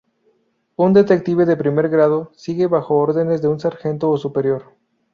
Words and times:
Un 0.77 0.93
"detective 0.93 1.45
de 1.45 1.55
primer 1.55 1.87
grado" 1.87 2.31
sigue 2.33 2.65
bajo 2.65 2.95
órdenes 2.95 3.43
de 3.43 3.49
un 3.49 3.59
sargento 3.59 4.09
o 4.09 4.17
superior. 4.17 4.75